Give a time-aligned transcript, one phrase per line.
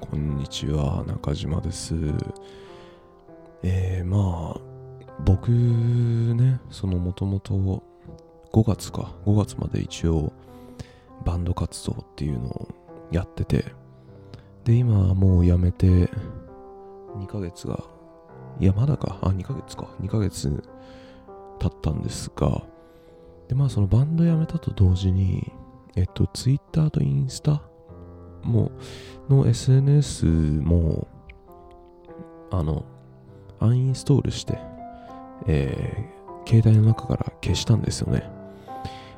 [0.00, 1.94] こんにちは、中島です。
[3.62, 4.60] えー、まあ、
[5.24, 7.82] 僕ね、そのもともと
[8.52, 10.32] 5月か、5月まで一応
[11.24, 12.68] バンド活動っていうのを
[13.12, 13.66] やってて、
[14.64, 17.84] で、今もうやめて2ヶ月が、
[18.58, 20.50] いや、まだか、あ、2ヶ月か、2ヶ月
[21.58, 22.62] 経ったんですが、
[23.48, 25.52] で、まあそのバンド辞めたと同時に、
[25.94, 27.62] えっと、Twitter とインスタ
[28.42, 28.70] も
[29.28, 31.06] の SNS も、
[32.50, 32.84] あの、
[33.60, 34.58] アンインストールして、
[35.46, 38.28] えー、携帯の中から消したんですよね。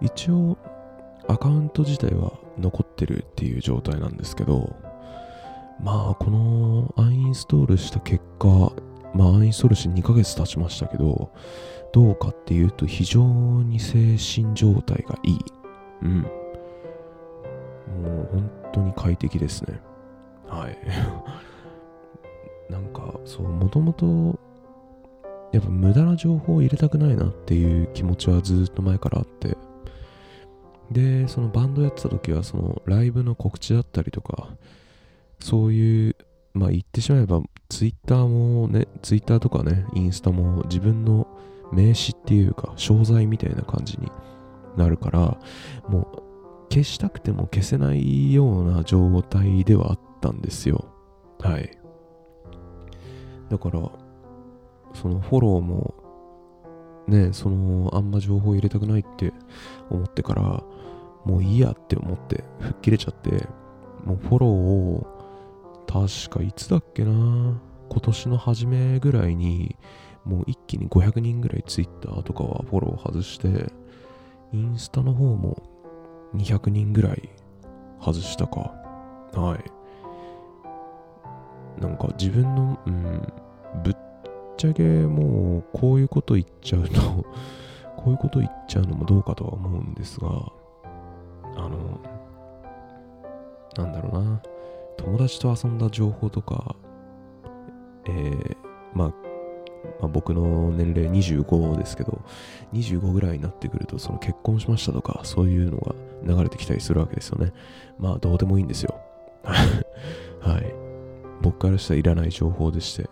[0.00, 0.58] 一応、
[1.28, 4.76] アカウント自体は残ってるっていう状態なんですけど、
[5.80, 8.72] まあ、このアンインストールした結果、
[9.14, 11.30] まあ、アンインストールして2ヶ月経ちましたけど、
[11.92, 15.38] どうかっていうと非常に精神状態がいい。
[16.02, 16.26] うん。
[17.86, 19.80] もう本当に快適ですね。
[20.48, 20.78] はい。
[22.72, 24.38] なんか、そう、もともと、
[25.52, 29.56] やっぱ無駄な情報を入れたくないなっていう気持ちはずっと前からあって。
[30.90, 34.48] で、そのバンドやってた時は、そのライブの告知だったりとか、
[35.40, 36.16] そういう、
[36.54, 41.26] まあ言ってしまえば、ツイッターもね、ツイッターとかね、インスタも自分の
[41.72, 44.10] 名詞っていうか、商材みたいな感じに
[44.76, 45.38] なるから、
[45.88, 46.25] もう
[46.70, 50.86] 消したくても消せないような状態ではあったんですよ。
[51.40, 51.78] はい。
[53.50, 53.90] だから、
[54.94, 55.94] そのフォローも、
[57.06, 59.32] ね、その、あんま情報入れたくないって
[59.90, 60.62] 思ってから、
[61.24, 63.48] もういいやって思って、吹っ切れちゃって、
[64.04, 65.06] もうフォローを、
[65.86, 69.76] 確かいつだっけな今年の初めぐらいに、
[70.24, 73.72] もう一気に500人ぐらい Twitter とかはフォロー外して、
[74.52, 75.62] インスタの方も
[76.34, 77.28] 200人ぐらい
[78.00, 78.72] 外したか。
[79.32, 79.76] はい。
[81.80, 83.32] なんか自分の、うん、
[83.82, 83.96] ぶっ
[84.56, 87.00] ちゃけもうこういうこと言っちゃうと
[87.96, 90.28] こういうこと言っちゃうのもどうかとは思うんですが、
[91.56, 92.00] あの、
[93.76, 94.40] なんだろうな。
[94.96, 96.74] 友達と遊んだ情報とか、
[98.06, 98.56] えー、
[98.94, 99.12] まあ、
[100.00, 102.20] まあ、僕の年齢25ですけど、
[102.72, 107.52] 25ぐらいになってくると、その結婚しましたとか、そういうのが流れてきたりするわけですよね。
[107.98, 108.94] まあ、どうでもいいんですよ。
[109.44, 110.74] はい。
[111.42, 113.08] 僕からしたらいらない情報でして。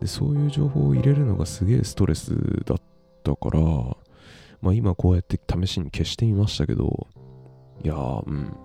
[0.00, 2.34] で、そういう情報を入れるのがすげえストレス
[2.64, 2.78] だっ
[3.22, 3.60] たから、
[4.60, 7.06] まあ今こうやって試しに消してみましたけど、
[7.84, 8.56] いやー、うん。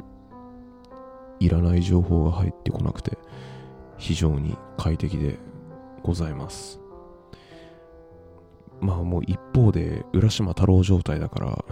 [1.39, 3.17] いらない情報が入ってこなくて、
[3.97, 5.39] 非常に快適で
[6.03, 6.82] ございます。
[8.81, 11.65] まあもう一方で浦島太郎状態だから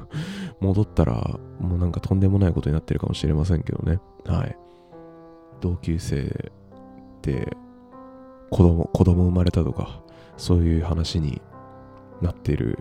[0.60, 4.00] 戻ったらもうなんかとんでもないことになってるかもしれませんけどね。
[4.26, 4.56] はい。
[5.60, 6.52] 同級生
[7.22, 7.56] で
[8.50, 10.02] 子供、子供生まれたとか、
[10.36, 11.40] そういう話に
[12.20, 12.78] なってる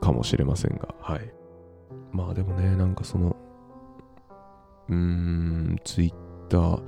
[0.00, 1.32] かもしれませんが、はい。
[2.10, 3.36] まあでもね、なんかその、
[4.88, 6.14] うーん、ツイッ
[6.48, 6.82] ター、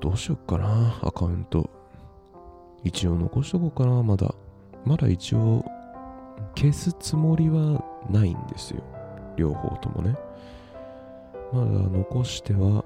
[0.00, 1.68] どうしよっかな、アカウント。
[2.84, 4.34] 一応残しとこうかな、まだ。
[4.86, 5.64] まだ一応
[6.54, 8.82] 消すつもりはないんですよ。
[9.36, 10.16] 両方ともね。
[11.52, 12.84] まだ残しては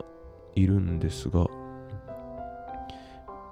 [0.54, 1.46] いるんですが、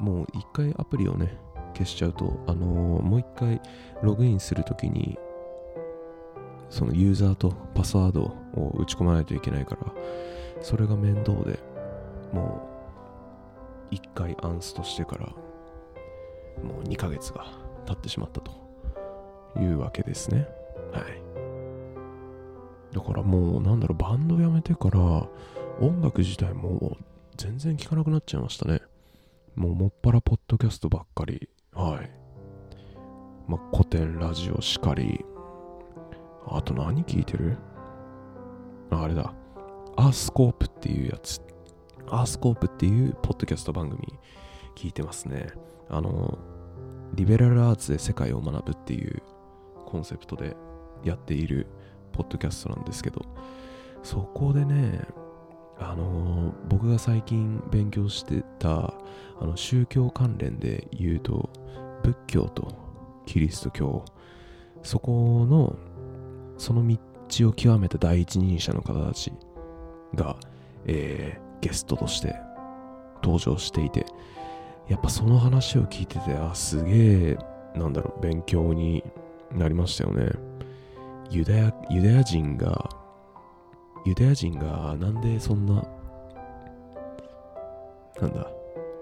[0.01, 1.39] もう一回アプリをね、
[1.75, 3.61] 消しちゃうと、あのーもう一回
[4.03, 5.19] ログインするときに、
[6.71, 9.93] そのユーザーとパスワードを打ち込まないといけないから、
[10.63, 11.59] それが面倒で、
[12.33, 12.63] も
[13.91, 15.27] う一回アンストしてから、
[16.63, 18.53] もう2ヶ月が経ってしまったと
[19.59, 20.47] いうわけですね。
[20.93, 22.95] はい。
[22.95, 25.01] だからもうなんだろう、バンドやめてから
[25.81, 26.97] 音楽自体も
[27.37, 28.81] 全然聴かなくなっちゃいましたね。
[29.55, 31.49] もうもっぱらポッドキャストばっかり。
[31.73, 32.11] はい。
[33.47, 35.25] まあ、古典ラジオしかり。
[36.47, 37.57] あと何聞いてる？
[38.91, 39.33] あれだ。
[39.97, 41.41] アースコープっていうやつ。
[42.09, 44.03] アースコープっていうポッドキャスト番組
[44.75, 45.49] 聞いてますね。
[45.91, 46.39] あの、
[47.19, 49.23] リベラルアーツで世界を学ぶっていう
[49.85, 50.57] コンセプトで
[51.03, 51.67] やっている
[52.13, 53.23] ポッドキャストなんですけど、
[54.03, 55.01] そこでね、
[55.79, 58.95] あの僕が最近勉強してた
[59.41, 61.51] あの宗教関連で言うと
[62.03, 62.73] 仏教と
[63.27, 64.05] キリスト教
[64.83, 65.77] そこの
[66.57, 69.33] その道を極めた第一人者の方たち
[70.15, 70.37] が、
[70.87, 72.37] えーゲストとして
[73.23, 74.07] 登場していて
[74.89, 77.39] やっぱその話を聞いててあすげえ
[77.75, 79.05] なんだろう勉強に
[79.53, 80.31] なりましたよね
[81.31, 82.89] ユダヤユダヤ人が
[84.07, 85.85] ユダヤ人がなんでそんな
[88.21, 88.51] なんだ、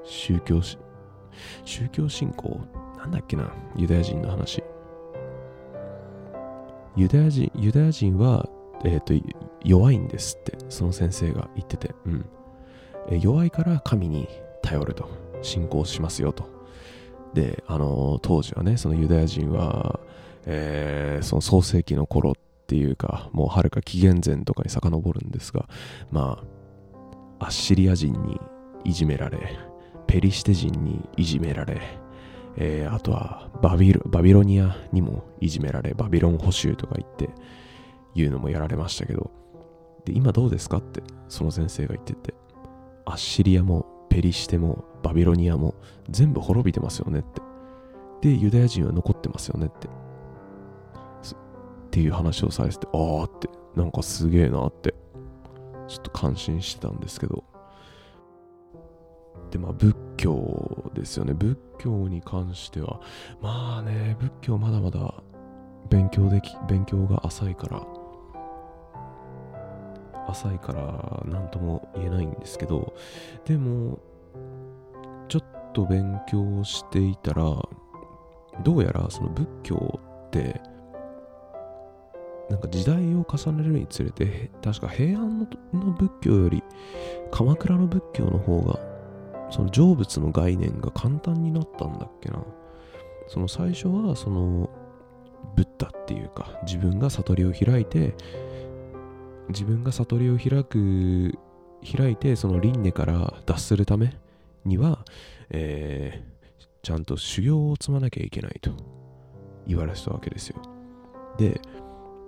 [0.05, 0.79] 宗教し、
[1.65, 2.61] 宗教信仰？
[2.99, 4.62] なんだっけな、ユダヤ人の話。
[6.97, 8.49] ユダヤ人、ユダヤ人は、
[8.85, 12.27] えっ、ー、と、弱いんですって、その先生が言ってて、うん。
[13.09, 14.29] え弱いから神に
[14.62, 15.09] 頼ると、
[15.46, 16.48] 信仰しますよと。
[17.34, 20.00] で、あの、当時はね、そのユダヤ人は、
[20.44, 22.34] えー、その創世紀の頃っ
[22.66, 25.69] ていうか、もうはるか紀元前とかに遡るんですが、
[26.10, 26.43] ま
[27.40, 28.40] あ、アッシリア人に
[28.84, 29.38] いじめられ、
[30.06, 31.81] ペリシテ人にいじめられ、
[32.56, 37.28] えー、あとはバビロバビロニアにもいじめられ、バビロン捕囚とか言って、
[38.22, 39.31] いうのもやられましたけど、
[40.04, 42.34] で、今どうですかって、その先生が言ってて、
[43.04, 43.87] アッシリアも
[44.17, 45.75] ペリシテもバビロニアも
[46.09, 47.43] 全部滅びてますよねって。
[48.23, 49.89] で、ユダヤ人は残ってますよねって。
[49.89, 49.91] っ
[51.91, 54.95] ていう話をされてて、ああって、なんかすげえなって、
[55.87, 57.45] ちょっと感心してたんですけど。
[59.51, 61.35] で、まあ仏教ですよね。
[61.35, 63.03] 仏教に関しては、
[63.43, 65.13] まあね、仏教まだまだ
[65.91, 67.87] 勉強でき、勉強が浅いから、
[70.28, 72.94] 浅いから何とも言えないんですけど、
[73.44, 73.99] でも、
[75.28, 77.44] ちょっと勉強していたら、
[78.64, 80.61] どうやらその仏教って、
[82.49, 85.46] なんか時代を重ねるにつれて、確か平安の
[85.93, 86.62] 仏教より
[87.31, 88.79] 鎌倉の仏教の方が、
[89.50, 92.43] その成仏の概念が簡単になったんだっけな。
[93.29, 94.70] その最初は、その、
[95.56, 98.14] ブッダっていうか、自分が悟りを開いて、
[99.48, 101.38] 自分が悟りを開く、
[101.96, 104.16] 開いて、その輪廻から脱するため
[104.64, 105.04] には、
[105.50, 108.70] えー、ちゃんと修行を積まなきゃいけないと
[109.66, 110.60] 言われてたわけですよ。
[111.38, 111.60] で、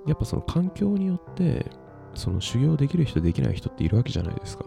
[0.07, 1.67] やっぱその環境によって、
[2.15, 4.65] その修行できる人できない人っているわけじゃないですか。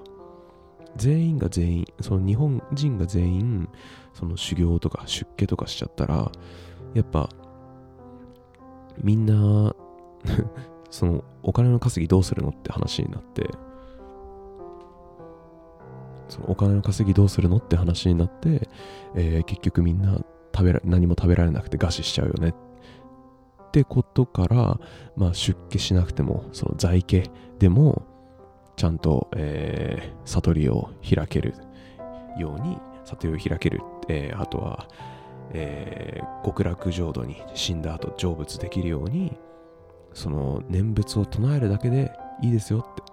[0.98, 3.70] 全員が全員、その日本人が全員、
[4.14, 6.32] その修行とか出家とかしちゃったら、
[6.94, 7.30] やっぱ、
[9.02, 9.74] みんな
[10.92, 13.50] そのお金の稼ぎどうするのって話になって、
[16.32, 18.70] そのお金の稼ぎどうするのって話になって、
[19.16, 20.22] えー、結局みんな
[20.56, 24.80] 食べら何も食べられなくて餓死しちゃうよねってことから、
[25.16, 27.30] まあ、出家しなくてもその在家
[27.60, 28.04] でも
[28.76, 31.54] ちゃんと、えー、悟りを開ける
[32.38, 34.88] ように悟りを開ける、えー、あとは、
[35.52, 39.38] えー、極楽浄土に死んだ後成仏できるように
[40.14, 42.12] その念仏を唱えるだけで
[42.42, 43.04] いいですよって。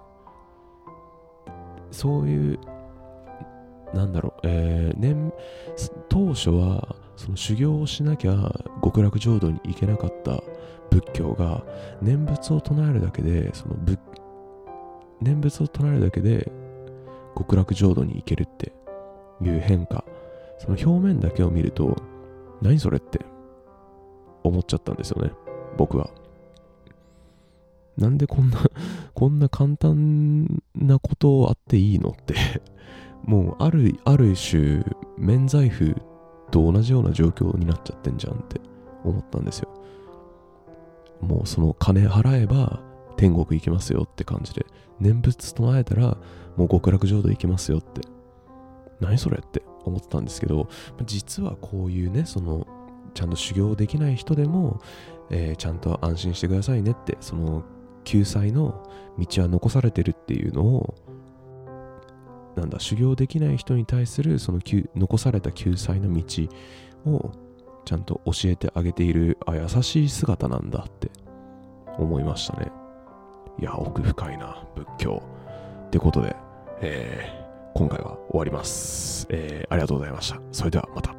[1.91, 2.59] そういう
[3.93, 5.33] なんだろう、えー、念
[6.07, 8.51] 当初はその修行をしなきゃ
[8.83, 10.43] 極楽浄土に行けなかった
[10.91, 11.63] 仏教が
[12.01, 13.99] 念仏を唱えるだけでその仏
[15.21, 16.51] 念仏を唱えるだけで
[17.35, 18.71] 極楽浄土に行けるって
[19.41, 20.03] いう変化。
[20.59, 21.95] その表面だけを見ると
[22.61, 23.25] 何それって
[24.43, 25.31] 思っちゃったんですよね
[25.77, 26.09] 僕は。
[27.99, 28.57] なんでこんな
[29.13, 32.33] こんな簡単なことあっていいのって
[33.25, 34.83] もうある、ある種、
[35.17, 35.95] 免罪符
[36.49, 38.61] と同じような状況になっちゃってんじゃんって
[39.03, 39.69] 思ったんですよ。
[41.21, 42.81] もうその金払えば
[43.17, 44.65] 天国行けますよって感じで、
[44.99, 46.17] 念仏唱えたら
[46.55, 48.01] もう極楽浄土行けますよって。
[49.01, 50.69] 何それって思ってたんですけど、
[51.05, 52.65] 実はこういうね、その、
[53.13, 54.81] ちゃんと修行できない人でも、
[55.29, 57.63] えー、ちゃんと安心してくださいねって、その
[58.03, 58.83] 救済の
[59.17, 60.95] 道は残されてるっていうのを
[62.55, 64.59] なんだ修行できない人に対するその
[64.95, 66.47] 残された救済の道
[67.05, 67.31] を
[67.85, 71.09] ちゃんと教えてあげているあ優しい姿なんだって
[71.97, 72.71] 思いましたね。
[73.59, 75.23] いや奥深いな仏教。
[75.87, 76.35] ってことで、
[76.81, 80.39] えー、今回は終わります、えー、ありがとうございました。
[80.51, 81.18] それではまた。